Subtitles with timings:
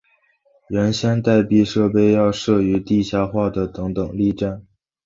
[0.69, 4.65] 原先待避设备要设于地下化的等等力站。